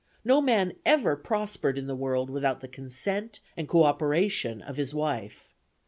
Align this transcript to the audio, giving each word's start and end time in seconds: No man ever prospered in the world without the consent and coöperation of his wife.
No 0.25 0.41
man 0.41 0.73
ever 0.83 1.15
prospered 1.15 1.77
in 1.77 1.85
the 1.85 1.95
world 1.95 2.31
without 2.31 2.59
the 2.61 2.67
consent 2.67 3.39
and 3.55 3.69
coöperation 3.69 4.67
of 4.67 4.75
his 4.77 4.95
wife. 4.95 5.53